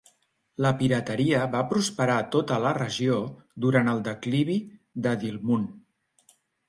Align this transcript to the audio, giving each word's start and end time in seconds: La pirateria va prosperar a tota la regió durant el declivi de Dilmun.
La 0.65 0.69
pirateria 0.77 1.41
va 1.55 1.59
prosperar 1.73 2.15
a 2.21 2.25
tota 2.35 2.57
la 2.63 2.71
regió 2.79 3.17
durant 3.67 3.93
el 3.93 4.03
declivi 4.09 4.57
de 5.05 5.15
Dilmun. 5.25 5.69